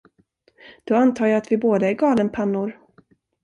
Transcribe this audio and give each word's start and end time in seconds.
Då 0.83 0.95
antar 0.95 1.25
jag 1.27 1.37
att 1.37 1.51
vi 1.51 1.57
båda 1.57 1.89
är 1.89 1.93
galenpannor. 1.93 2.79